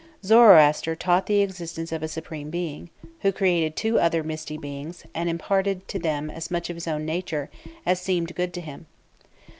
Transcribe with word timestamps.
Zoroaster 0.23 0.95
taught 0.95 1.27
the 1.27 1.43
existence 1.43 1.91
of 1.91 2.01
a 2.01 2.07
supreme 2.07 2.49
being, 2.49 2.89
who 3.19 3.31
created 3.31 3.75
two 3.75 3.99
other 3.99 4.23
mighty 4.23 4.57
beings 4.57 5.05
and 5.13 5.29
imparted 5.29 5.87
to 5.89 5.99
them 5.99 6.31
as 6.31 6.49
much 6.49 6.71
of 6.71 6.75
his 6.75 6.87
own 6.87 7.05
nature 7.05 7.51
as 7.85 8.01
seemed 8.01 8.33
good 8.33 8.51
to 8.55 8.61
him. 8.61 8.87